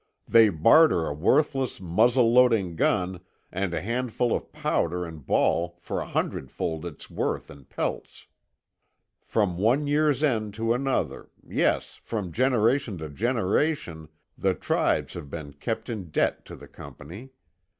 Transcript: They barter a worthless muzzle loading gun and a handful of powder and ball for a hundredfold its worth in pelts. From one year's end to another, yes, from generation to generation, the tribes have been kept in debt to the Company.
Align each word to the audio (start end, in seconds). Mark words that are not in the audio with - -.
They 0.27 0.49
barter 0.49 1.05
a 1.05 1.13
worthless 1.13 1.79
muzzle 1.79 2.33
loading 2.33 2.75
gun 2.75 3.19
and 3.51 3.71
a 3.71 3.83
handful 3.83 4.35
of 4.35 4.51
powder 4.51 5.05
and 5.05 5.23
ball 5.23 5.77
for 5.79 5.99
a 6.01 6.07
hundredfold 6.07 6.87
its 6.87 7.07
worth 7.11 7.51
in 7.51 7.65
pelts. 7.65 8.25
From 9.23 9.59
one 9.59 9.85
year's 9.85 10.23
end 10.23 10.55
to 10.55 10.73
another, 10.73 11.29
yes, 11.47 11.97
from 12.01 12.31
generation 12.31 12.97
to 12.97 13.09
generation, 13.09 14.09
the 14.35 14.55
tribes 14.55 15.13
have 15.13 15.29
been 15.29 15.53
kept 15.53 15.87
in 15.87 16.05
debt 16.09 16.45
to 16.45 16.55
the 16.55 16.67
Company. 16.67 17.29